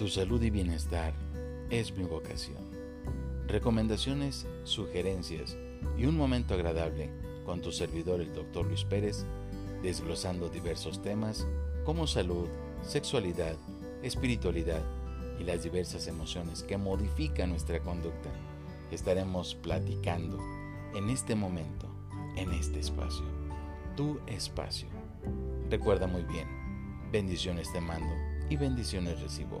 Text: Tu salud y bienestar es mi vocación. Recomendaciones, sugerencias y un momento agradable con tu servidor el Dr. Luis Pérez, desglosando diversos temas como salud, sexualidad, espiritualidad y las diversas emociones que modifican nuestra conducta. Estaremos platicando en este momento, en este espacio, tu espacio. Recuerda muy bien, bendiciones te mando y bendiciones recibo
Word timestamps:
Tu 0.00 0.08
salud 0.08 0.40
y 0.40 0.48
bienestar 0.48 1.12
es 1.68 1.94
mi 1.94 2.04
vocación. 2.04 2.56
Recomendaciones, 3.46 4.46
sugerencias 4.64 5.58
y 5.98 6.06
un 6.06 6.16
momento 6.16 6.54
agradable 6.54 7.10
con 7.44 7.60
tu 7.60 7.70
servidor 7.70 8.22
el 8.22 8.32
Dr. 8.32 8.64
Luis 8.64 8.82
Pérez, 8.84 9.26
desglosando 9.82 10.48
diversos 10.48 11.02
temas 11.02 11.46
como 11.84 12.06
salud, 12.06 12.48
sexualidad, 12.82 13.56
espiritualidad 14.02 14.80
y 15.38 15.44
las 15.44 15.64
diversas 15.64 16.06
emociones 16.06 16.62
que 16.62 16.78
modifican 16.78 17.50
nuestra 17.50 17.80
conducta. 17.80 18.30
Estaremos 18.90 19.54
platicando 19.54 20.38
en 20.94 21.10
este 21.10 21.34
momento, 21.34 21.94
en 22.36 22.50
este 22.52 22.80
espacio, 22.80 23.26
tu 23.98 24.18
espacio. 24.28 24.88
Recuerda 25.68 26.06
muy 26.06 26.22
bien, 26.22 26.48
bendiciones 27.12 27.70
te 27.70 27.82
mando 27.82 28.14
y 28.48 28.56
bendiciones 28.56 29.20
recibo 29.20 29.60